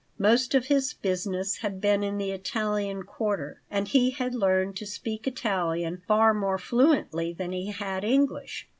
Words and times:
Most 0.17 0.55
of 0.55 0.65
his 0.65 0.95
business 0.95 1.57
had 1.57 1.79
been 1.79 2.01
in 2.03 2.17
the 2.17 2.31
Italian 2.31 3.03
quarter 3.03 3.61
and 3.69 3.87
he 3.87 4.09
had 4.09 4.33
learned 4.33 4.75
to 4.77 4.87
speak 4.87 5.27
Italian 5.27 6.01
far 6.07 6.33
more 6.33 6.57
fluently 6.57 7.33
than 7.33 7.51
he 7.51 7.67
had 7.71 8.03
English. 8.03 8.67